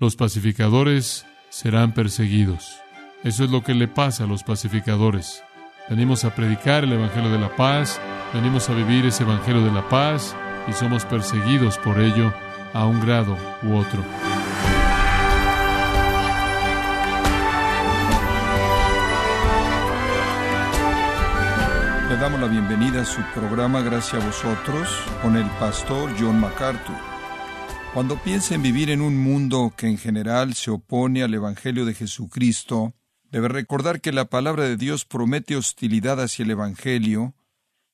[0.00, 2.80] los pacificadores serán perseguidos.
[3.22, 5.44] Eso es lo que le pasa a los pacificadores.
[5.90, 8.00] Venimos a predicar el Evangelio de la paz,
[8.32, 10.34] venimos a vivir ese Evangelio de la paz
[10.68, 12.32] y somos perseguidos por ello
[12.72, 14.02] a un grado u otro.
[22.08, 24.88] Le damos la bienvenida a su programa Gracias a vosotros
[25.20, 27.09] con el pastor John MacArthur.
[27.92, 31.94] Cuando piensa en vivir en un mundo que en general se opone al Evangelio de
[31.94, 32.94] Jesucristo,
[33.32, 37.34] debe recordar que la palabra de Dios promete hostilidad hacia el Evangelio,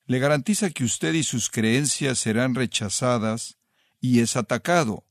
[0.04, 3.56] le garantiza que usted y sus creencias serán rechazadas
[3.98, 5.06] y es atacado.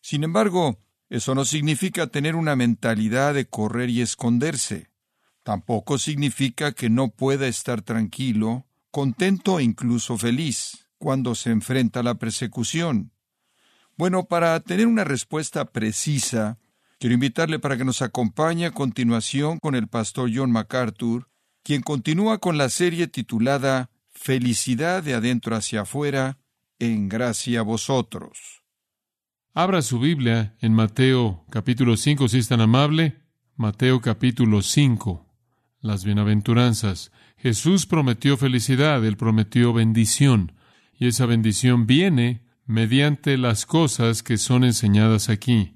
[0.00, 0.78] Sin embargo,
[1.08, 4.88] eso no significa tener una mentalidad de correr y esconderse.
[5.42, 12.02] Tampoco significa que no pueda estar tranquilo, contento e incluso feliz cuando se enfrenta a
[12.04, 13.10] la persecución.
[13.96, 16.58] Bueno, para tener una respuesta precisa,
[16.98, 21.28] quiero invitarle para que nos acompañe a continuación con el pastor John MacArthur,
[21.62, 26.38] quien continúa con la serie titulada Felicidad de adentro hacia afuera,
[26.78, 28.62] en gracia a vosotros.
[29.54, 33.16] Abra su Biblia en Mateo capítulo 5, si es tan amable.
[33.56, 35.26] Mateo capítulo 5
[35.86, 37.12] las bienaventuranzas.
[37.38, 40.52] Jesús prometió felicidad, Él prometió bendición,
[40.98, 45.74] y esa bendición viene mediante las cosas que son enseñadas aquí.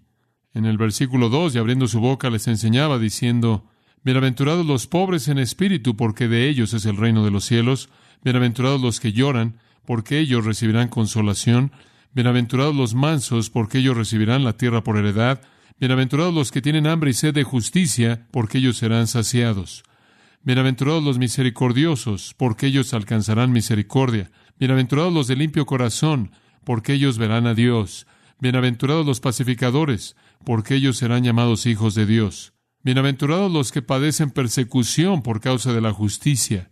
[0.52, 3.70] En el versículo 2, y abriendo su boca, les enseñaba diciendo,
[4.02, 7.90] Bienaventurados los pobres en espíritu, porque de ellos es el reino de los cielos.
[8.24, 11.70] Bienaventurados los que lloran, porque ellos recibirán consolación.
[12.12, 15.42] Bienaventurados los mansos, porque ellos recibirán la tierra por heredad.
[15.78, 19.84] Bienaventurados los que tienen hambre y sed de justicia, porque ellos serán saciados.
[20.42, 24.30] Bienaventurados los misericordiosos, porque ellos alcanzarán misericordia.
[24.58, 26.32] Bienaventurados los de limpio corazón,
[26.64, 28.06] porque ellos verán a Dios.
[28.38, 32.52] Bienaventurados los pacificadores, porque ellos serán llamados hijos de Dios.
[32.82, 36.70] Bienaventurados los que padecen persecución por causa de la justicia,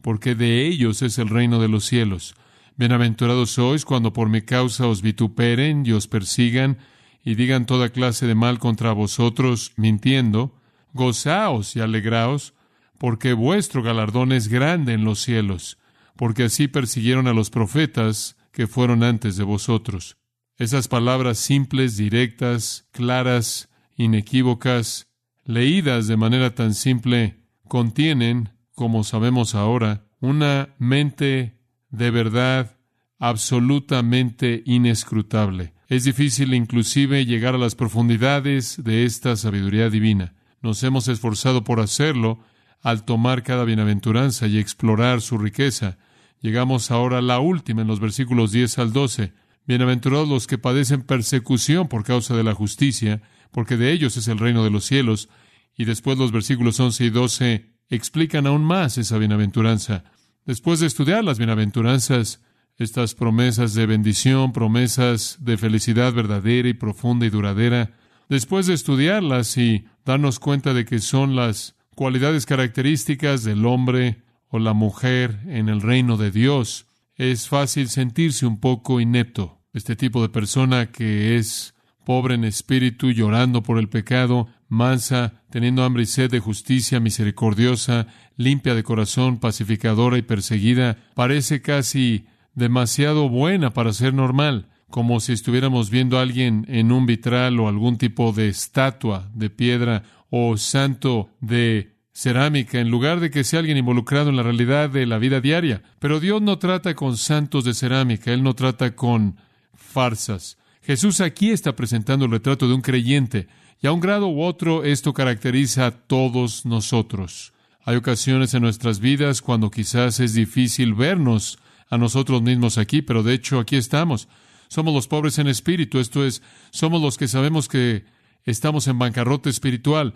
[0.00, 2.34] porque de ellos es el reino de los cielos.
[2.76, 6.78] Bienaventurados sois cuando por mi causa os vituperen y os persigan
[7.24, 10.56] y digan toda clase de mal contra vosotros, mintiendo.
[10.92, 12.54] Gozaos y alegraos,
[12.98, 15.78] porque vuestro galardón es grande en los cielos,
[16.16, 20.16] porque así persiguieron a los profetas que fueron antes de vosotros.
[20.56, 25.08] Esas palabras simples, directas, claras, inequívocas,
[25.44, 31.58] leídas de manera tan simple, contienen, como sabemos ahora, una mente
[31.88, 32.76] de verdad
[33.18, 35.74] absolutamente inescrutable.
[35.88, 40.34] Es difícil inclusive llegar a las profundidades de esta sabiduría divina.
[40.62, 42.40] Nos hemos esforzado por hacerlo,
[42.82, 45.98] al tomar cada bienaventuranza y explorar su riqueza.
[46.40, 49.34] Llegamos ahora a la última en los versículos 10 al 12.
[49.66, 53.20] Bienaventurados los que padecen persecución por causa de la justicia,
[53.50, 55.28] porque de ellos es el reino de los cielos.
[55.76, 60.04] Y después los versículos 11 y 12 explican aún más esa bienaventuranza.
[60.46, 62.42] Después de estudiar las bienaventuranzas,
[62.78, 67.90] estas promesas de bendición, promesas de felicidad verdadera y profunda y duradera,
[68.30, 74.58] después de estudiarlas y darnos cuenta de que son las cualidades características del hombre o
[74.58, 79.60] la mujer en el reino de Dios, es fácil sentirse un poco inepto.
[79.72, 81.74] Este tipo de persona que es
[82.04, 88.08] pobre en espíritu, llorando por el pecado, mansa, teniendo hambre y sed de justicia, misericordiosa,
[88.36, 95.32] limpia de corazón, pacificadora y perseguida, parece casi demasiado buena para ser normal, como si
[95.32, 100.56] estuviéramos viendo a alguien en un vitral o algún tipo de estatua de piedra o
[100.56, 105.18] santo de cerámica, en lugar de que sea alguien involucrado en la realidad de la
[105.18, 105.82] vida diaria.
[105.98, 109.36] Pero Dios no trata con santos de cerámica, Él no trata con
[109.74, 110.58] farsas.
[110.82, 113.48] Jesús aquí está presentando el retrato de un creyente,
[113.82, 117.52] y a un grado u otro esto caracteriza a todos nosotros.
[117.84, 123.22] Hay ocasiones en nuestras vidas cuando quizás es difícil vernos a nosotros mismos aquí, pero
[123.22, 124.28] de hecho aquí estamos.
[124.68, 128.04] Somos los pobres en espíritu, esto es, somos los que sabemos que
[128.44, 130.14] estamos en bancarrota espiritual.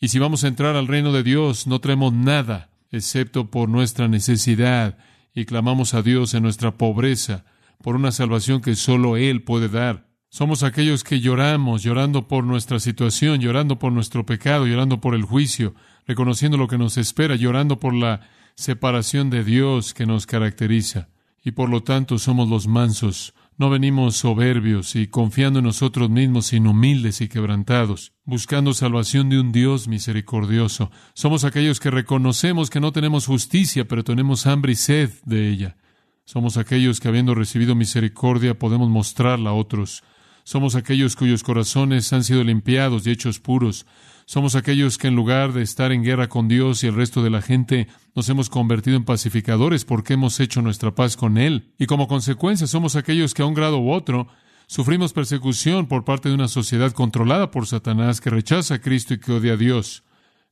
[0.00, 4.08] Y si vamos a entrar al reino de Dios, no traemos nada excepto por nuestra
[4.08, 4.96] necesidad
[5.34, 7.44] y clamamos a Dios en nuestra pobreza
[7.82, 10.08] por una salvación que solo Él puede dar.
[10.30, 15.22] Somos aquellos que lloramos, llorando por nuestra situación, llorando por nuestro pecado, llorando por el
[15.22, 15.74] juicio,
[16.06, 18.22] reconociendo lo que nos espera, llorando por la
[18.54, 21.08] separación de Dios que nos caracteriza.
[21.44, 26.46] Y por lo tanto somos los mansos, no venimos soberbios y confiando en nosotros mismos,
[26.46, 30.90] sino humildes y quebrantados, buscando salvación de un Dios misericordioso.
[31.12, 35.76] Somos aquellos que reconocemos que no tenemos justicia, pero tenemos hambre y sed de ella.
[36.24, 40.04] Somos aquellos que habiendo recibido misericordia podemos mostrarla a otros.
[40.42, 43.84] Somos aquellos cuyos corazones han sido limpiados y hechos puros.
[44.30, 47.30] Somos aquellos que en lugar de estar en guerra con Dios y el resto de
[47.30, 51.72] la gente, nos hemos convertido en pacificadores porque hemos hecho nuestra paz con Él.
[51.80, 54.28] Y como consecuencia somos aquellos que a un grado u otro
[54.68, 59.18] sufrimos persecución por parte de una sociedad controlada por Satanás que rechaza a Cristo y
[59.18, 60.04] que odia a Dios.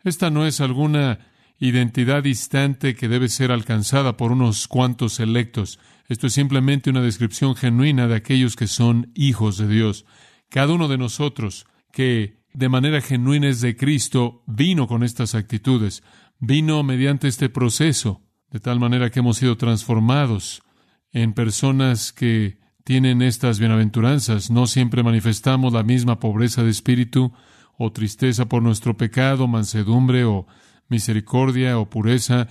[0.02, 1.20] Esta no es alguna
[1.60, 5.78] identidad distante que debe ser alcanzada por unos cuantos electos.
[6.08, 10.04] Esto es simplemente una descripción genuina de aquellos que son hijos de Dios.
[10.48, 16.02] Cada uno de nosotros que de manera genuina es de Cristo, vino con estas actitudes,
[16.40, 18.20] vino mediante este proceso,
[18.50, 20.64] de tal manera que hemos sido transformados
[21.12, 24.50] en personas que tienen estas bienaventuranzas.
[24.50, 27.32] No siempre manifestamos la misma pobreza de espíritu
[27.76, 30.48] o tristeza por nuestro pecado, mansedumbre o
[30.88, 32.48] misericordia o pureza.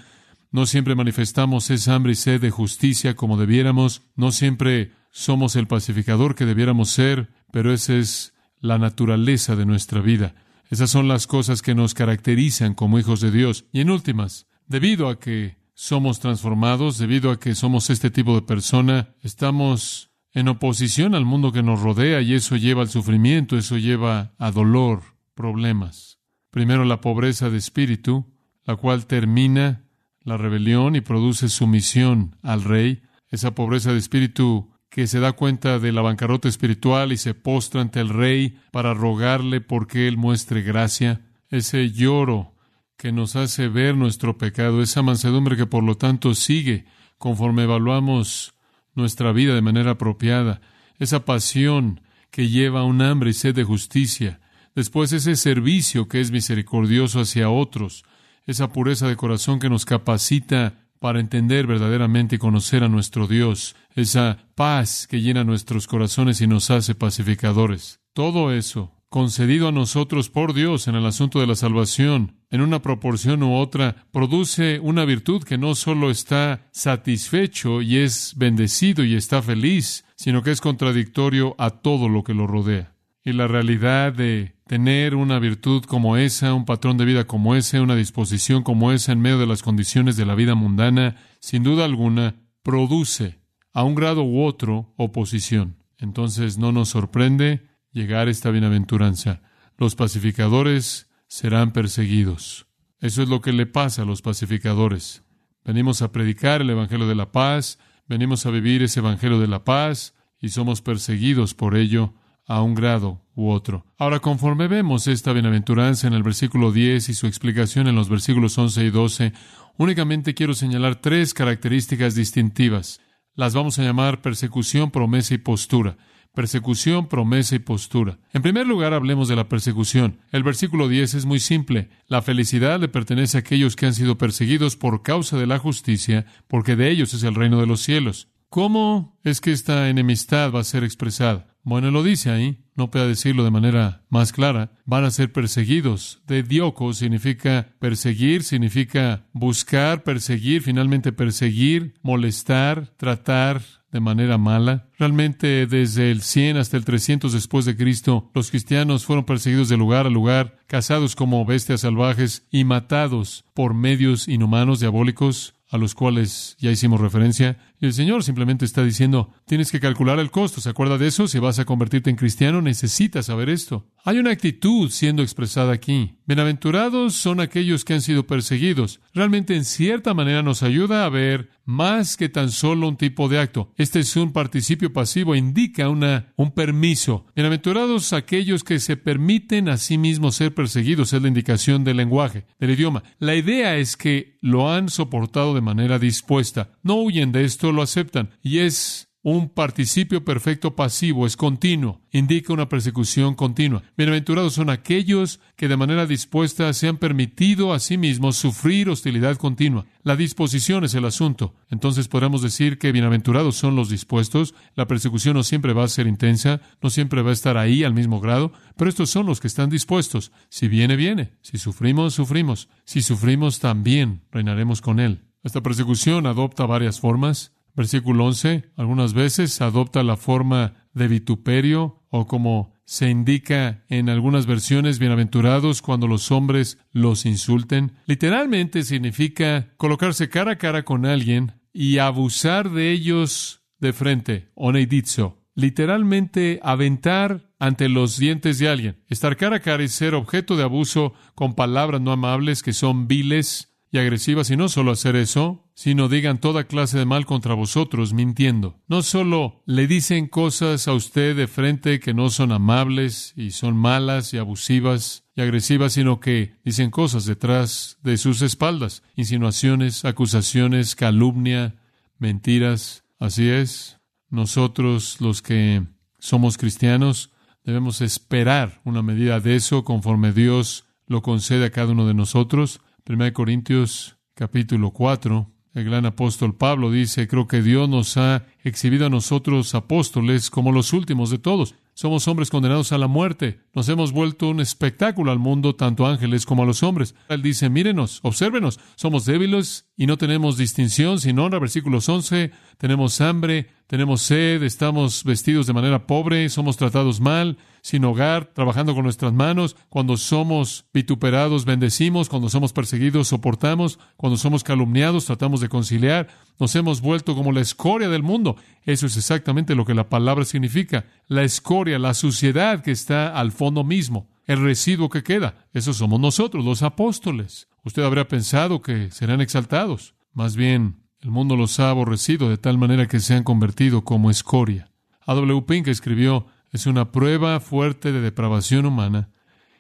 [0.52, 4.04] No siempre manifestamos esa hambre y sed de justicia como debiéramos.
[4.16, 10.02] No siempre somos el pacificador que debiéramos ser, pero ese es la naturaleza de nuestra
[10.02, 10.36] vida.
[10.70, 13.66] Esas son las cosas que nos caracterizan como hijos de Dios.
[13.72, 18.42] Y en últimas, debido a que somos transformados, debido a que somos este tipo de
[18.42, 23.78] persona, estamos en oposición al mundo que nos rodea y eso lleva al sufrimiento, eso
[23.78, 25.02] lleva a dolor,
[25.34, 26.20] problemas.
[26.52, 28.26] Primero la pobreza de espíritu,
[28.66, 29.86] la cual termina
[30.22, 33.02] la rebelión y produce sumisión al rey.
[33.30, 37.82] Esa pobreza de espíritu que se da cuenta de la bancarrota espiritual y se postra
[37.82, 42.54] ante el rey para rogarle porque él muestre gracia, ese lloro
[42.98, 46.86] que nos hace ver nuestro pecado, esa mansedumbre que por lo tanto sigue
[47.18, 48.54] conforme evaluamos
[48.96, 50.62] nuestra vida de manera apropiada,
[50.98, 52.02] esa pasión
[52.32, 54.40] que lleva un hambre y sed de justicia,
[54.76, 58.04] después ese servicio que es misericordioso hacia otros,
[58.46, 63.76] esa pureza de corazón que nos capacita para entender verdaderamente y conocer a nuestro Dios,
[63.96, 68.00] esa paz que llena nuestros corazones y nos hace pacificadores.
[68.14, 72.82] Todo eso, concedido a nosotros por Dios en el asunto de la salvación, en una
[72.82, 79.16] proporción u otra, produce una virtud que no solo está satisfecho y es bendecido y
[79.16, 82.94] está feliz, sino que es contradictorio a todo lo que lo rodea.
[83.24, 87.80] Y la realidad de tener una virtud como esa, un patrón de vida como ese,
[87.80, 91.86] una disposición como esa en medio de las condiciones de la vida mundana, sin duda
[91.86, 93.40] alguna, produce
[93.74, 95.78] a un grado u otro oposición.
[95.98, 99.42] Entonces no nos sorprende llegar a esta bienaventuranza.
[99.78, 102.68] Los pacificadores serán perseguidos.
[103.00, 105.24] Eso es lo que le pasa a los pacificadores.
[105.64, 109.64] Venimos a predicar el Evangelio de la paz, venimos a vivir ese Evangelio de la
[109.64, 112.14] paz y somos perseguidos por ello
[112.48, 113.86] a un grado u otro.
[113.98, 118.58] Ahora, conforme vemos esta bienaventuranza en el versículo 10 y su explicación en los versículos
[118.58, 119.34] 11 y 12,
[119.78, 123.02] únicamente quiero señalar tres características distintivas.
[123.36, 125.98] Las vamos a llamar persecución, promesa y postura.
[126.34, 128.20] Persecución, promesa y postura.
[128.32, 130.20] En primer lugar, hablemos de la persecución.
[130.32, 131.90] El versículo 10 es muy simple.
[132.08, 136.26] La felicidad le pertenece a aquellos que han sido perseguidos por causa de la justicia,
[136.48, 138.30] porque de ellos es el reino de los cielos.
[138.50, 141.57] ¿Cómo es que esta enemistad va a ser expresada?
[141.68, 144.72] Bueno, lo dice ahí, no puede decirlo de manera más clara.
[144.86, 146.22] Van a ser perseguidos.
[146.26, 154.88] De dioco significa perseguir, significa buscar, perseguir, finalmente perseguir, molestar, tratar de manera mala.
[154.98, 159.76] Realmente desde el 100 hasta el 300 después de Cristo, los cristianos fueron perseguidos de
[159.76, 165.96] lugar a lugar, cazados como bestias salvajes y matados por medios inhumanos, diabólicos, a los
[165.96, 167.58] cuales ya hicimos referencia.
[167.80, 170.62] Y el Señor simplemente está diciendo, tienes que calcular el costo.
[170.62, 171.28] ¿Se acuerda de eso?
[171.28, 173.88] Si vas a convertirte en cristiano, necesitas saber esto.
[174.04, 176.16] Hay una actitud siendo expresada aquí.
[176.26, 179.02] Bienaventurados son aquellos que han sido perseguidos.
[179.14, 183.40] Realmente en cierta manera nos ayuda a ver más que tan solo un tipo de
[183.40, 183.72] acto.
[183.76, 187.28] Este es un participio pasivo, indica una, un permiso.
[187.36, 192.46] Bienaventurados aquellos que se permiten a sí mismos ser perseguidos, es la indicación del lenguaje,
[192.58, 193.04] del idioma.
[193.20, 196.72] La idea es que lo han soportado de manera dispuesta.
[196.84, 198.30] No huyen de esto, lo aceptan.
[198.42, 203.84] Y es un participio perfecto pasivo, es continuo, indica una persecución continua.
[203.98, 209.36] Bienaventurados son aquellos que de manera dispuesta se han permitido a sí mismos sufrir hostilidad
[209.36, 209.86] continua.
[210.02, 211.56] La disposición es el asunto.
[211.70, 214.56] Entonces podemos decir que bienaventurados son los dispuestos.
[214.76, 217.94] La persecución no siempre va a ser intensa, no siempre va a estar ahí al
[217.94, 220.32] mismo grado, pero estos son los que están dispuestos.
[220.48, 221.32] Si viene, viene.
[221.42, 222.70] Si sufrimos, sufrimos.
[222.86, 225.26] Si sufrimos, también reinaremos con Él.
[225.44, 227.57] Esta persecución adopta varias formas.
[227.78, 234.48] Versículo 11, algunas veces adopta la forma de vituperio o como se indica en algunas
[234.48, 237.92] versiones, bienaventurados cuando los hombres los insulten.
[238.08, 245.44] Literalmente significa colocarse cara a cara con alguien y abusar de ellos de frente, oneidizo.
[245.54, 250.64] literalmente aventar ante los dientes de alguien, estar cara a cara y ser objeto de
[250.64, 255.66] abuso con palabras no amables que son viles y agresivas, y no solo hacer eso,
[255.74, 258.80] sino digan toda clase de mal contra vosotros, mintiendo.
[258.88, 263.76] No solo le dicen cosas a usted de frente que no son amables y son
[263.76, 270.96] malas y abusivas y agresivas, sino que dicen cosas detrás de sus espaldas, insinuaciones, acusaciones,
[270.96, 271.76] calumnia,
[272.20, 273.04] mentiras.
[273.20, 274.00] Así es,
[274.30, 275.84] nosotros los que
[276.20, 277.32] somos cristianos
[277.64, 282.82] debemos esperar una medida de eso conforme Dios lo concede a cada uno de nosotros.
[283.10, 289.06] 1 Corintios capítulo 4, el gran apóstol Pablo dice, creo que Dios nos ha exhibido
[289.06, 291.74] a nosotros apóstoles como los últimos de todos.
[291.98, 293.60] Somos hombres condenados a la muerte.
[293.74, 297.16] Nos hemos vuelto un espectáculo al mundo, tanto ángeles como a los hombres.
[297.28, 301.58] Él dice, mírenos, obsérvenos, somos débiles y no tenemos distinción sin honra.
[301.58, 308.04] Versículos 11, tenemos hambre, tenemos sed, estamos vestidos de manera pobre, somos tratados mal, sin
[308.06, 309.76] hogar, trabajando con nuestras manos.
[309.90, 312.30] Cuando somos vituperados, bendecimos.
[312.30, 313.98] Cuando somos perseguidos, soportamos.
[314.18, 316.28] Cuando somos calumniados, tratamos de conciliar.
[316.60, 318.58] Nos hemos vuelto como la escoria del mundo.
[318.84, 321.06] Eso es exactamente lo que la palabra significa.
[321.28, 324.30] La escoria, la suciedad que está al fondo mismo.
[324.46, 325.68] El residuo que queda.
[325.74, 327.68] Eso somos nosotros, los apóstoles.
[327.84, 330.16] Usted habría pensado que serán exaltados.
[330.32, 334.32] Más bien, el mundo los ha aborrecido de tal manera que se han convertido como
[334.32, 334.90] escoria.
[335.26, 335.34] A.
[335.34, 335.64] W.
[335.64, 339.30] Pink escribió, es una prueba fuerte de depravación humana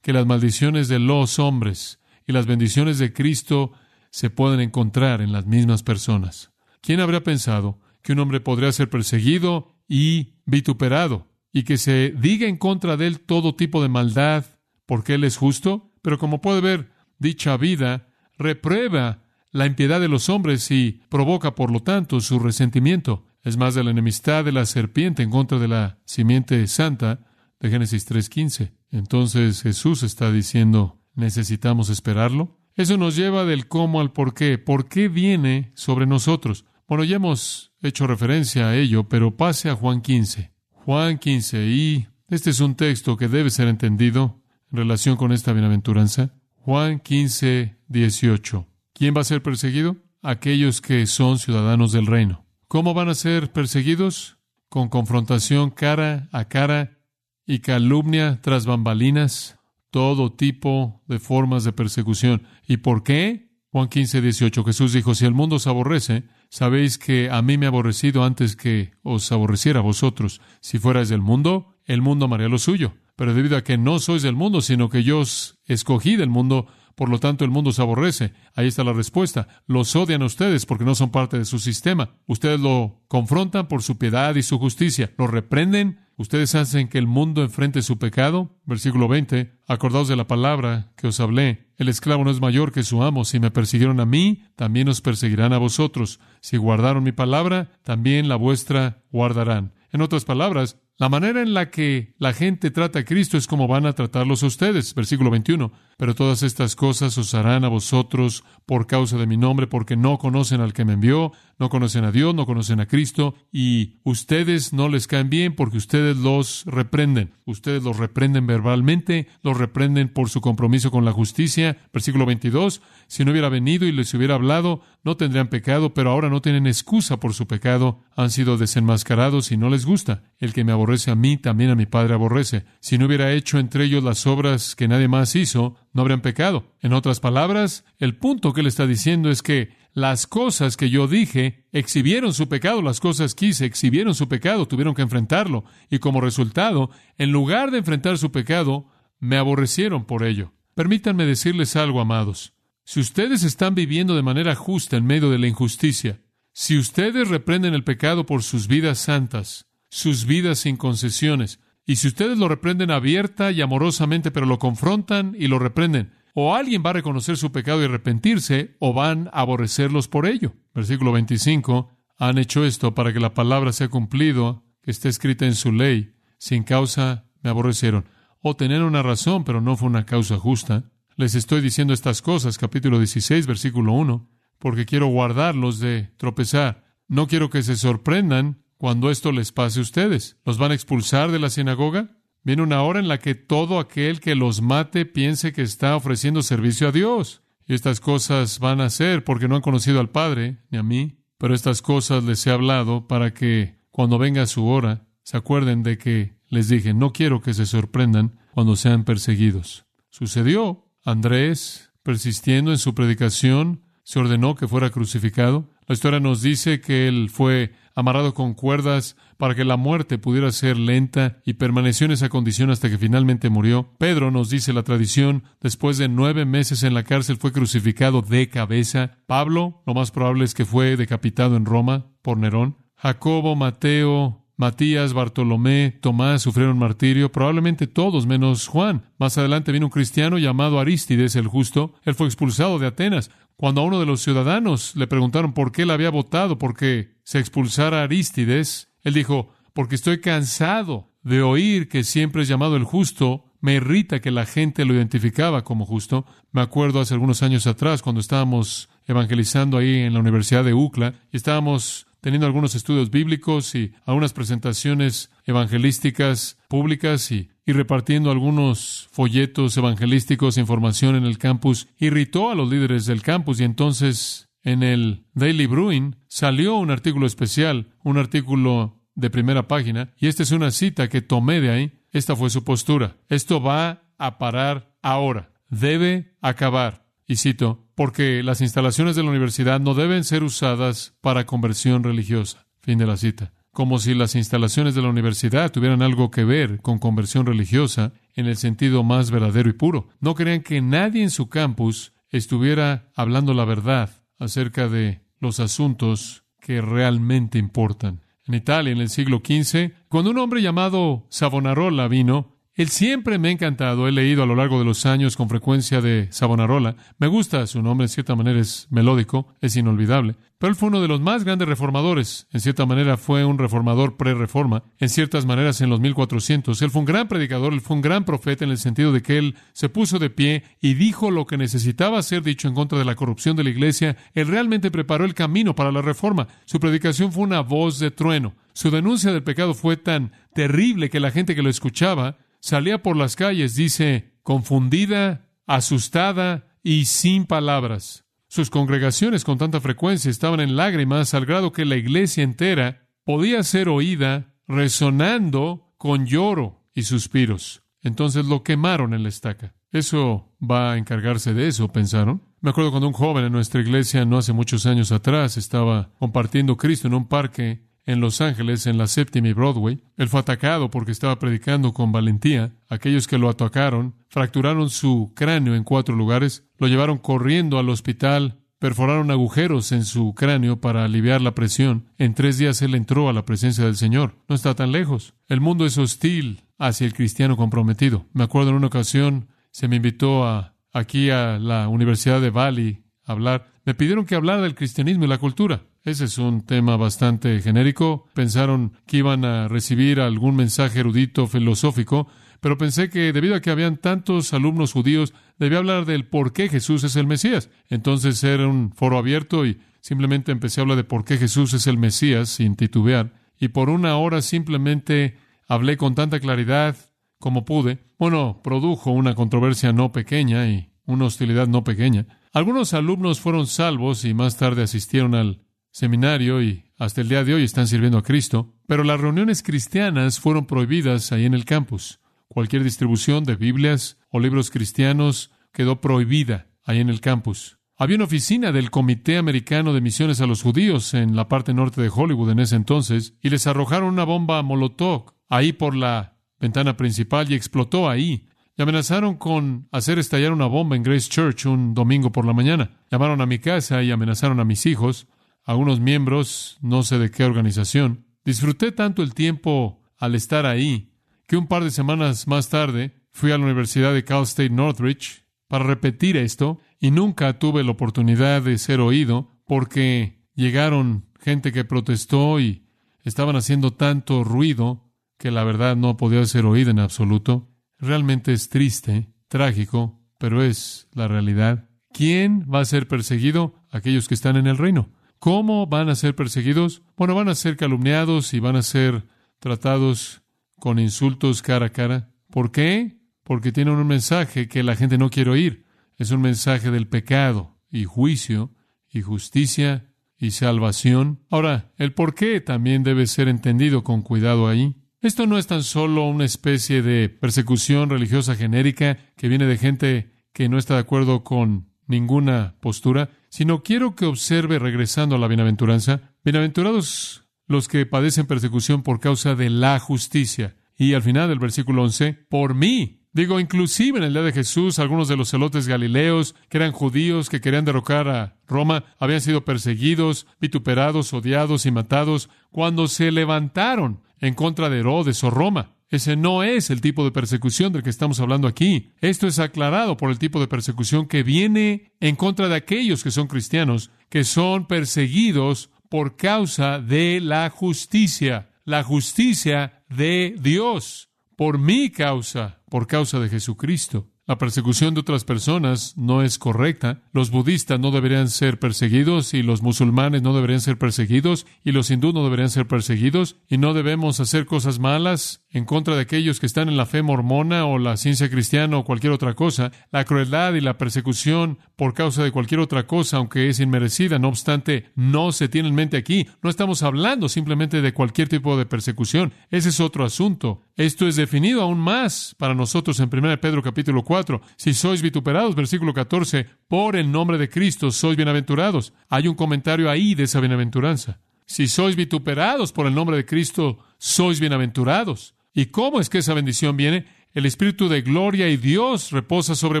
[0.00, 3.72] que las maldiciones de los hombres y las bendiciones de Cristo
[4.10, 6.52] se pueden encontrar en las mismas personas.
[6.82, 12.46] ¿Quién habría pensado que un hombre podría ser perseguido y vituperado y que se diga
[12.46, 14.46] en contra de él todo tipo de maldad
[14.86, 15.92] porque él es justo?
[16.02, 21.70] Pero como puede ver, dicha vida reprueba la impiedad de los hombres y provoca, por
[21.70, 23.26] lo tanto, su resentimiento.
[23.42, 27.20] Es más de la enemistad de la serpiente en contra de la simiente santa
[27.60, 28.72] de Génesis 3.15.
[28.90, 32.58] Entonces Jesús está diciendo, ¿necesitamos esperarlo?
[32.74, 34.58] Eso nos lleva del cómo al por qué.
[34.58, 36.64] ¿Por qué viene sobre nosotros?
[36.88, 40.51] Bueno, ya hemos hecho referencia a ello, pero pase a Juan 15.
[40.84, 45.52] Juan 15, y este es un texto que debe ser entendido en relación con esta
[45.52, 46.34] bienaventuranza.
[46.56, 48.66] Juan 15, 18.
[48.92, 49.96] ¿Quién va a ser perseguido?
[50.22, 52.44] Aquellos que son ciudadanos del reino.
[52.66, 54.38] ¿Cómo van a ser perseguidos?
[54.68, 56.98] Con confrontación cara a cara
[57.46, 59.60] y calumnia tras bambalinas,
[59.90, 62.42] todo tipo de formas de persecución.
[62.66, 63.51] ¿Y por qué?
[63.72, 64.64] Juan 15, 18.
[64.64, 68.54] Jesús dijo, si el mundo os aborrece, sabéis que a mí me ha aborrecido antes
[68.54, 70.42] que os aborreciera vosotros.
[70.60, 72.92] Si fuerais del mundo, el mundo amaría lo suyo.
[73.16, 76.66] Pero debido a que no sois del mundo, sino que yo os escogí del mundo,
[76.94, 78.34] por lo tanto, el mundo se aborrece.
[78.54, 79.48] Ahí está la respuesta.
[79.66, 82.10] Los odian a ustedes porque no son parte de su sistema.
[82.26, 85.14] Ustedes lo confrontan por su piedad y su justicia.
[85.16, 86.01] Lo reprenden.
[86.16, 88.58] Ustedes hacen que el mundo enfrente su pecado.
[88.64, 89.52] Versículo 20.
[89.66, 91.68] Acordaos de la palabra que os hablé.
[91.76, 93.24] El esclavo no es mayor que su amo.
[93.24, 96.20] Si me persiguieron a mí, también os perseguirán a vosotros.
[96.40, 99.72] Si guardaron mi palabra, también la vuestra guardarán.
[99.90, 103.66] En otras palabras, la manera en la que la gente trata a Cristo es como
[103.66, 104.94] van a tratarlos a ustedes.
[104.94, 105.72] Versículo 21.
[106.02, 110.18] Pero todas estas cosas os harán a vosotros por causa de mi nombre, porque no
[110.18, 111.30] conocen al que me envió,
[111.60, 115.76] no conocen a Dios, no conocen a Cristo, y ustedes no les caen bien porque
[115.76, 117.34] ustedes los reprenden.
[117.44, 121.78] Ustedes los reprenden verbalmente, los reprenden por su compromiso con la justicia.
[121.92, 122.82] Versículo 22.
[123.06, 126.66] Si no hubiera venido y les hubiera hablado, no tendrían pecado, pero ahora no tienen
[126.66, 128.00] excusa por su pecado.
[128.16, 130.24] Han sido desenmascarados y no les gusta.
[130.40, 132.64] El que me aborrece a mí, también a mi Padre aborrece.
[132.80, 136.72] Si no hubiera hecho entre ellos las obras que nadie más hizo, no habrían pecado.
[136.80, 141.06] En otras palabras, el punto que él está diciendo es que las cosas que yo
[141.06, 145.98] dije exhibieron su pecado, las cosas que hice exhibieron su pecado, tuvieron que enfrentarlo, y
[145.98, 148.86] como resultado, en lugar de enfrentar su pecado,
[149.18, 150.52] me aborrecieron por ello.
[150.74, 152.54] Permítanme decirles algo, amados.
[152.84, 156.20] Si ustedes están viviendo de manera justa en medio de la injusticia,
[156.52, 162.08] si ustedes reprenden el pecado por sus vidas santas, sus vidas sin concesiones, y si
[162.08, 166.90] ustedes lo reprenden abierta y amorosamente, pero lo confrontan y lo reprenden, o alguien va
[166.90, 170.54] a reconocer su pecado y arrepentirse, o van a aborrecerlos por ello.
[170.74, 171.90] Versículo 25.
[172.18, 176.14] Han hecho esto para que la palabra sea cumplido, que esté escrita en su ley.
[176.38, 178.06] Sin causa me aborrecieron.
[178.40, 180.90] O tener una razón, pero no fue una causa justa.
[181.16, 186.84] Les estoy diciendo estas cosas, capítulo 16, versículo 1, porque quiero guardarlos de tropezar.
[187.08, 190.38] No quiero que se sorprendan cuando esto les pase a ustedes.
[190.44, 192.16] ¿Los van a expulsar de la sinagoga?
[192.42, 196.42] Viene una hora en la que todo aquel que los mate piense que está ofreciendo
[196.42, 197.44] servicio a Dios.
[197.64, 201.20] Y estas cosas van a ser porque no han conocido al Padre ni a mí.
[201.38, 205.96] Pero estas cosas les he hablado para que cuando venga su hora se acuerden de
[205.96, 209.86] que les dije, no quiero que se sorprendan cuando sean perseguidos.
[210.10, 210.88] Sucedió.
[211.04, 215.70] Andrés, persistiendo en su predicación, se ordenó que fuera crucificado.
[215.86, 220.50] La historia nos dice que él fue amarrado con cuerdas para que la muerte pudiera
[220.52, 223.90] ser lenta y permaneció en esa condición hasta que finalmente murió.
[223.98, 228.48] Pedro nos dice la tradición, después de nueve meses en la cárcel fue crucificado de
[228.48, 229.18] cabeza.
[229.26, 232.76] Pablo, lo más probable es que fue decapitado en Roma por Nerón.
[232.96, 239.02] Jacobo, Mateo, Matías, Bartolomé, Tomás sufrieron martirio, probablemente todos menos Juan.
[239.18, 241.94] Más adelante vino un cristiano llamado Arístides el justo.
[242.04, 243.32] Él fue expulsado de Atenas.
[243.56, 247.40] Cuando a uno de los ciudadanos le preguntaron por qué él había votado porque se
[247.40, 253.46] expulsara Arístides, él dijo, porque estoy cansado de oír que siempre es llamado el justo,
[253.60, 256.24] me irrita que la gente lo identificaba como justo.
[256.52, 261.14] Me acuerdo hace algunos años atrás cuando estábamos evangelizando ahí en la Universidad de UCLA
[261.32, 269.76] y estábamos teniendo algunos estudios bíblicos y algunas presentaciones evangelísticas públicas y, repartiendo algunos folletos
[269.76, 275.26] evangelísticos, información en el campus, irritó a los líderes del campus y entonces en el
[275.34, 280.70] Daily Bruin salió un artículo especial, un artículo de primera página, y esta es una
[280.70, 281.92] cita que tomé de ahí.
[282.12, 283.16] Esta fue su postura.
[283.28, 285.50] Esto va a parar ahora.
[285.68, 287.01] Debe acabar.
[287.26, 292.66] Y cito, porque las instalaciones de la universidad no deben ser usadas para conversión religiosa.
[292.80, 293.52] Fin de la cita.
[293.70, 298.46] Como si las instalaciones de la universidad tuvieran algo que ver con conversión religiosa en
[298.46, 300.08] el sentido más verdadero y puro.
[300.20, 306.44] No crean que nadie en su campus estuviera hablando la verdad acerca de los asuntos
[306.60, 308.22] que realmente importan.
[308.44, 313.48] En Italia, en el siglo XV, cuando un hombre llamado Savonarola vino, él siempre me
[313.48, 314.08] ha encantado.
[314.08, 316.96] He leído a lo largo de los años con frecuencia de Savonarola.
[317.18, 320.36] Me gusta su nombre, en cierta manera es melódico, es inolvidable.
[320.56, 322.46] Pero él fue uno de los más grandes reformadores.
[322.50, 324.84] En cierta manera fue un reformador pre-reforma.
[324.98, 326.80] En ciertas maneras en los 1400.
[326.80, 329.38] Él fue un gran predicador, él fue un gran profeta en el sentido de que
[329.38, 333.04] él se puso de pie y dijo lo que necesitaba ser dicho en contra de
[333.04, 334.16] la corrupción de la iglesia.
[334.34, 336.48] Él realmente preparó el camino para la reforma.
[336.64, 338.54] Su predicación fue una voz de trueno.
[338.72, 343.16] Su denuncia del pecado fue tan terrible que la gente que lo escuchaba salía por
[343.16, 348.24] las calles, dice, confundida, asustada y sin palabras.
[348.48, 353.62] Sus congregaciones con tanta frecuencia estaban en lágrimas al grado que la iglesia entera podía
[353.62, 357.82] ser oída resonando con lloro y suspiros.
[358.00, 359.74] Entonces lo quemaron en la estaca.
[359.90, 362.42] Eso va a encargarse de eso, pensaron.
[362.60, 366.76] Me acuerdo cuando un joven en nuestra iglesia no hace muchos años atrás estaba compartiendo
[366.76, 370.02] Cristo en un parque en Los Ángeles, en la séptima y Broadway.
[370.16, 372.72] Él fue atacado porque estaba predicando con valentía.
[372.88, 378.58] Aquellos que lo atacaron fracturaron su cráneo en cuatro lugares, lo llevaron corriendo al hospital,
[378.78, 382.08] perforaron agujeros en su cráneo para aliviar la presión.
[382.18, 384.34] En tres días él entró a la presencia del Señor.
[384.48, 385.34] No está tan lejos.
[385.46, 388.26] El mundo es hostil hacia el cristiano comprometido.
[388.32, 393.04] Me acuerdo en una ocasión se me invitó a, aquí a la Universidad de Bali
[393.24, 393.70] a hablar.
[393.84, 395.82] Me pidieron que hablara del cristianismo y la cultura.
[396.04, 398.26] Ese es un tema bastante genérico.
[398.34, 402.26] Pensaron que iban a recibir algún mensaje erudito filosófico,
[402.60, 406.68] pero pensé que debido a que habían tantos alumnos judíos, debía hablar del por qué
[406.68, 407.70] Jesús es el Mesías.
[407.88, 411.86] Entonces era un foro abierto y simplemente empecé a hablar de por qué Jesús es
[411.86, 413.34] el Mesías sin titubear.
[413.60, 415.36] Y por una hora simplemente
[415.68, 416.96] hablé con tanta claridad
[417.38, 418.00] como pude.
[418.18, 422.26] Bueno, produjo una controversia no pequeña y una hostilidad no pequeña.
[422.52, 425.62] Algunos alumnos fueron salvos y más tarde asistieron al
[425.92, 430.40] seminario y hasta el día de hoy están sirviendo a Cristo, pero las reuniones cristianas
[430.40, 432.20] fueron prohibidas ahí en el campus.
[432.48, 437.78] Cualquier distribución de Biblias o libros cristianos quedó prohibida ahí en el campus.
[437.96, 442.00] Había una oficina del Comité Americano de Misiones a los Judíos en la parte norte
[442.00, 446.96] de Hollywood en ese entonces y les arrojaron una bomba Molotov ahí por la ventana
[446.96, 448.48] principal y explotó ahí.
[448.76, 452.90] Y amenazaron con hacer estallar una bomba en Grace Church un domingo por la mañana.
[453.10, 455.28] Llamaron a mi casa y amenazaron a mis hijos
[455.64, 458.26] algunos miembros, no sé de qué organización.
[458.44, 461.12] Disfruté tanto el tiempo al estar ahí
[461.46, 465.44] que un par de semanas más tarde fui a la Universidad de Cal State Northridge
[465.68, 471.84] para repetir esto y nunca tuve la oportunidad de ser oído porque llegaron gente que
[471.84, 472.86] protestó y
[473.22, 477.68] estaban haciendo tanto ruido que la verdad no podía ser oída en absoluto.
[477.98, 481.88] Realmente es triste, trágico, pero es la realidad.
[482.12, 483.74] ¿Quién va a ser perseguido?
[483.90, 485.10] Aquellos que están en el reino.
[485.42, 487.02] ¿Cómo van a ser perseguidos?
[487.16, 489.24] Bueno, van a ser calumniados y van a ser
[489.58, 490.42] tratados
[490.78, 492.30] con insultos cara a cara.
[492.48, 493.18] ¿Por qué?
[493.42, 495.84] Porque tienen un mensaje que la gente no quiere oír.
[496.16, 498.70] Es un mensaje del pecado y juicio
[499.10, 501.40] y justicia y salvación.
[501.50, 504.94] Ahora, el por qué también debe ser entendido con cuidado ahí.
[505.22, 510.30] Esto no es tan solo una especie de persecución religiosa genérica que viene de gente
[510.52, 515.48] que no está de acuerdo con ninguna postura, sino quiero que observe, regresando a la
[515.48, 520.76] bienaventuranza, bienaventurados los que padecen persecución por causa de la justicia.
[520.96, 523.22] Y al final del versículo 11, por mí.
[523.34, 527.48] Digo, inclusive en el día de Jesús, algunos de los celotes galileos, que eran judíos,
[527.48, 534.20] que querían derrocar a Roma, habían sido perseguidos, vituperados, odiados y matados cuando se levantaron
[534.38, 535.94] en contra de Herodes o Roma.
[536.12, 539.12] Ese no es el tipo de persecución del que estamos hablando aquí.
[539.22, 543.30] Esto es aclarado por el tipo de persecución que viene en contra de aquellos que
[543.30, 551.78] son cristianos, que son perseguidos por causa de la justicia, la justicia de Dios, por
[551.78, 554.28] mi causa, por causa de Jesucristo.
[554.44, 557.22] La persecución de otras personas no es correcta.
[557.32, 562.10] Los budistas no deberían ser perseguidos y los musulmanes no deberían ser perseguidos y los
[562.10, 566.60] hindúes no deberían ser perseguidos y no debemos hacer cosas malas en contra de aquellos
[566.60, 570.24] que están en la fe mormona o la ciencia cristiana o cualquier otra cosa, la
[570.24, 575.10] crueldad y la persecución por causa de cualquier otra cosa, aunque es inmerecida, no obstante,
[575.14, 576.46] no se tiene en mente aquí.
[576.62, 579.52] No estamos hablando simplemente de cualquier tipo de persecución.
[579.70, 580.82] Ese es otro asunto.
[580.96, 584.60] Esto es definido aún más para nosotros en 1 Pedro capítulo 4.
[584.76, 589.14] Si sois vituperados, versículo 14, por el nombre de Cristo sois bienaventurados.
[589.28, 591.40] Hay un comentario ahí de esa bienaventuranza.
[591.64, 595.54] Si sois vituperados por el nombre de Cristo, sois bienaventurados.
[595.74, 597.26] ¿Y cómo es que esa bendición viene?
[597.52, 600.00] El Espíritu de gloria y Dios reposa sobre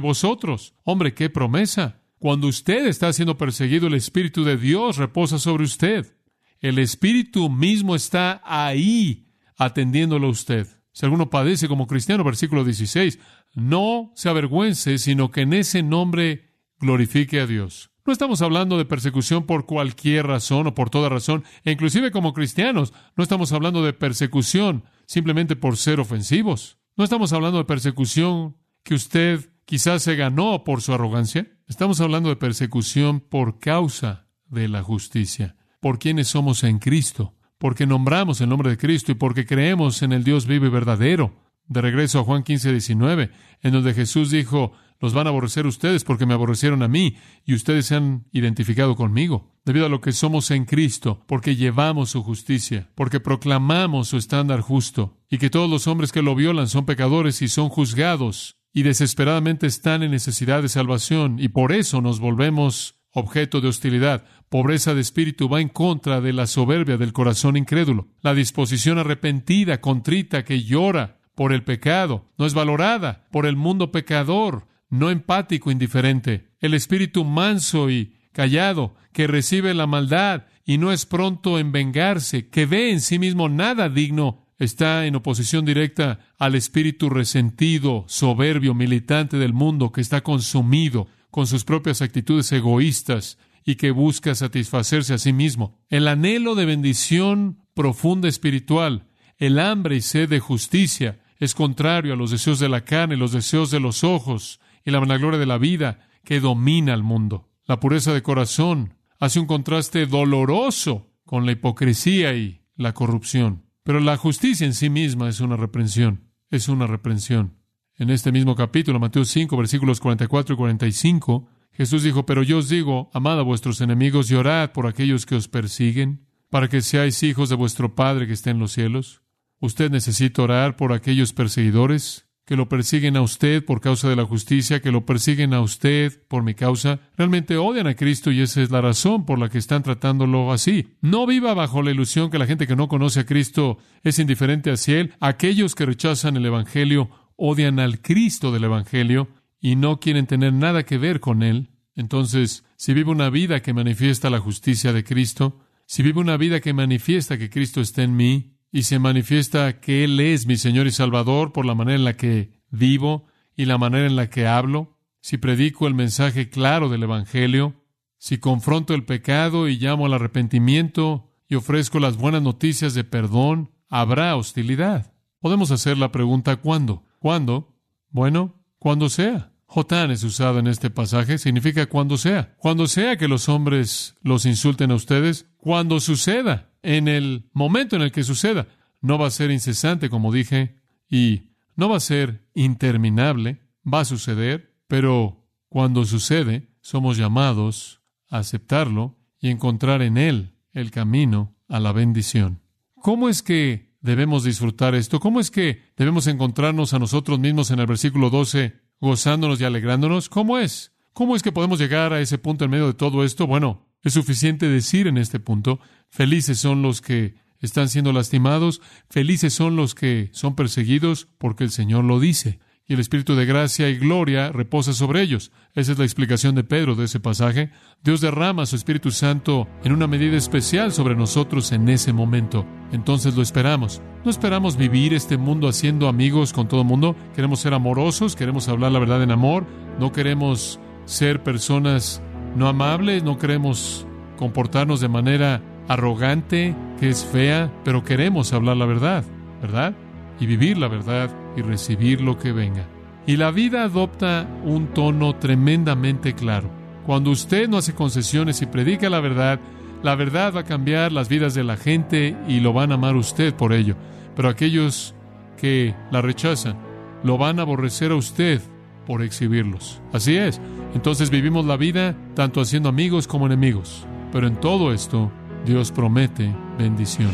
[0.00, 0.74] vosotros.
[0.84, 2.00] Hombre, qué promesa.
[2.18, 6.16] Cuando usted está siendo perseguido, el Espíritu de Dios reposa sobre usted.
[6.60, 10.66] El Espíritu mismo está ahí atendiéndolo a usted.
[10.92, 13.18] Si alguno padece como cristiano, versículo 16,
[13.54, 17.91] no se avergüence, sino que en ese nombre glorifique a Dios.
[18.04, 22.32] No estamos hablando de persecución por cualquier razón o por toda razón, e inclusive como
[22.32, 26.78] cristianos, no estamos hablando de persecución simplemente por ser ofensivos.
[26.96, 31.46] No estamos hablando de persecución que usted quizás se ganó por su arrogancia.
[31.68, 37.86] Estamos hablando de persecución por causa de la justicia, por quienes somos en Cristo, porque
[37.86, 41.36] nombramos el nombre de Cristo y porque creemos en el Dios vivo y verdadero.
[41.68, 43.30] De regreso a Juan 15, 19,
[43.62, 47.54] en donde Jesús dijo, los van a aborrecer ustedes porque me aborrecieron a mí y
[47.54, 52.22] ustedes se han identificado conmigo, debido a lo que somos en Cristo, porque llevamos su
[52.22, 56.86] justicia, porque proclamamos su estándar justo, y que todos los hombres que lo violan son
[56.86, 62.20] pecadores y son juzgados, y desesperadamente están en necesidad de salvación, y por eso nos
[62.20, 64.24] volvemos objeto de hostilidad.
[64.48, 68.08] Pobreza de espíritu va en contra de la soberbia del corazón incrédulo.
[68.22, 73.90] La disposición arrepentida, contrita, que llora por el pecado, no es valorada por el mundo
[73.90, 80.92] pecador, no empático, indiferente, el espíritu manso y callado, que recibe la maldad y no
[80.92, 86.20] es pronto en vengarse, que ve en sí mismo nada digno, está en oposición directa
[86.38, 93.38] al espíritu resentido, soberbio, militante del mundo, que está consumido con sus propias actitudes egoístas
[93.64, 95.80] y que busca satisfacerse a sí mismo.
[95.88, 99.06] El anhelo de bendición profunda espiritual,
[99.38, 103.32] el hambre y sed de justicia, es contrario a los deseos de la carne, los
[103.32, 107.48] deseos de los ojos, y la vanagloria de la vida que domina al mundo.
[107.66, 113.64] La pureza de corazón hace un contraste doloroso con la hipocresía y la corrupción.
[113.84, 117.58] Pero la justicia en sí misma es una reprensión, es una reprensión.
[117.96, 122.68] En este mismo capítulo, Mateo 5, versículos 44 y 45, Jesús dijo, Pero yo os
[122.68, 127.22] digo, amad a vuestros enemigos y orad por aquellos que os persiguen, para que seáis
[127.22, 129.22] hijos de vuestro Padre que está en los cielos.
[129.58, 134.26] Usted necesita orar por aquellos perseguidores que lo persiguen a usted por causa de la
[134.26, 138.60] justicia, que lo persiguen a usted por mi causa, realmente odian a Cristo y esa
[138.60, 140.98] es la razón por la que están tratándolo así.
[141.00, 144.70] No viva bajo la ilusión que la gente que no conoce a Cristo es indiferente
[144.70, 145.14] hacia Él.
[145.18, 150.82] Aquellos que rechazan el Evangelio odian al Cristo del Evangelio y no quieren tener nada
[150.82, 151.70] que ver con Él.
[151.94, 156.60] Entonces, si vive una vida que manifiesta la justicia de Cristo, si vive una vida
[156.60, 160.86] que manifiesta que Cristo está en mí, y se manifiesta que Él es mi Señor
[160.86, 164.46] y Salvador por la manera en la que vivo y la manera en la que
[164.46, 167.74] hablo, si predico el mensaje claro del Evangelio,
[168.16, 173.70] si confronto el pecado y llamo al arrepentimiento y ofrezco las buenas noticias de perdón,
[173.90, 175.12] habrá hostilidad.
[175.38, 177.04] Podemos hacer la pregunta ¿cuándo?
[177.18, 177.76] ¿Cuándo?
[178.08, 179.52] Bueno, cuando sea.
[179.66, 182.54] Jotán es usado en este pasaje, significa cuando sea.
[182.58, 188.02] Cuando sea que los hombres los insulten a ustedes, cuando suceda en el momento en
[188.02, 188.66] el que suceda.
[189.00, 190.74] No va a ser incesante, como dije,
[191.08, 198.38] y no va a ser interminable, va a suceder, pero cuando sucede, somos llamados a
[198.38, 202.60] aceptarlo y encontrar en él el camino a la bendición.
[202.96, 205.20] ¿Cómo es que debemos disfrutar esto?
[205.20, 210.28] ¿Cómo es que debemos encontrarnos a nosotros mismos en el versículo 12, gozándonos y alegrándonos?
[210.28, 210.90] ¿Cómo es?
[211.12, 213.46] ¿Cómo es que podemos llegar a ese punto en medio de todo esto?
[213.46, 219.54] Bueno, es suficiente decir en este punto, felices son los que están siendo lastimados, felices
[219.54, 223.88] son los que son perseguidos, porque el Señor lo dice y el Espíritu de gracia
[223.88, 225.52] y gloria reposa sobre ellos.
[225.74, 227.70] Esa es la explicación de Pedro de ese pasaje.
[228.02, 232.66] Dios derrama su Espíritu Santo en una medida especial sobre nosotros en ese momento.
[232.90, 234.02] Entonces lo esperamos.
[234.24, 237.16] No esperamos vivir este mundo haciendo amigos con todo el mundo.
[237.34, 239.66] Queremos ser amorosos, queremos hablar la verdad en amor,
[239.98, 242.20] no queremos ser personas
[242.56, 248.86] no amables, no queremos comportarnos de manera arrogante, que es fea, pero queremos hablar la
[248.86, 249.24] verdad,
[249.60, 249.94] ¿verdad?
[250.40, 252.86] Y vivir la verdad y recibir lo que venga.
[253.26, 256.70] Y la vida adopta un tono tremendamente claro.
[257.06, 259.60] Cuando usted no hace concesiones y predica la verdad,
[260.02, 263.16] la verdad va a cambiar las vidas de la gente y lo van a amar
[263.16, 263.96] usted por ello.
[264.34, 265.14] Pero aquellos
[265.56, 266.76] que la rechazan,
[267.22, 268.60] lo van a aborrecer a usted
[269.06, 270.00] por exhibirlos.
[270.12, 270.60] Así es.
[270.94, 274.06] Entonces vivimos la vida tanto haciendo amigos como enemigos.
[274.32, 275.30] Pero en todo esto,
[275.66, 277.30] Dios promete bendición.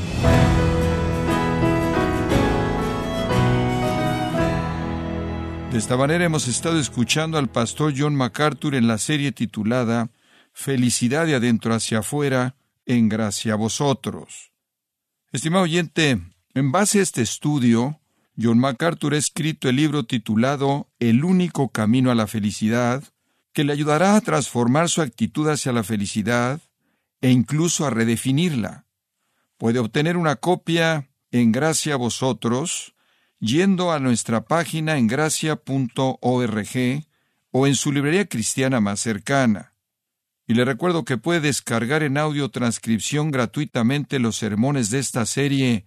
[5.72, 10.10] De esta manera hemos estado escuchando al pastor John MacArthur en la serie titulada
[10.52, 14.50] Felicidad de adentro hacia afuera, en gracia a vosotros.
[15.30, 16.20] Estimado oyente,
[16.54, 18.00] en base a este estudio,
[18.40, 23.02] John MacArthur ha escrito el libro titulado El único camino a la felicidad,
[23.52, 26.60] que le ayudará a transformar su actitud hacia la felicidad
[27.20, 28.86] e incluso a redefinirla.
[29.56, 32.94] Puede obtener una copia en gracia a vosotros
[33.40, 36.16] yendo a nuestra página en gracia.org
[37.50, 39.74] o en su librería cristiana más cercana.
[40.46, 45.86] Y le recuerdo que puede descargar en audio transcripción gratuitamente los sermones de esta serie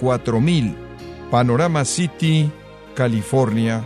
[0.00, 0.74] 4000,
[1.30, 2.50] Panorama City,
[2.94, 3.84] California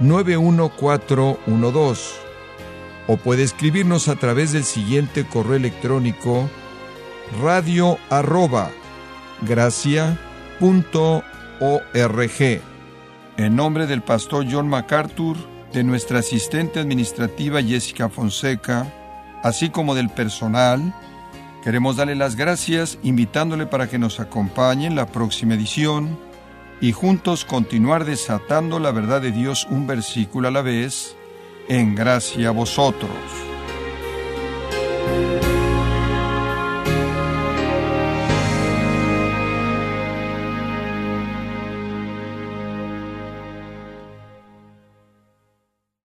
[0.00, 2.28] 91412.
[3.06, 6.48] O puede escribirnos a través del siguiente correo electrónico
[7.42, 8.70] radio arroba
[13.36, 15.36] En nombre del pastor John MacArthur,
[15.72, 18.92] de nuestra asistente administrativa Jessica Fonseca,
[19.42, 20.94] así como del personal,
[21.62, 26.18] queremos darle las gracias invitándole para que nos acompañe en la próxima edición
[26.80, 31.16] y juntos continuar desatando la verdad de Dios un versículo a la vez,
[31.68, 33.47] en gracia a vosotros.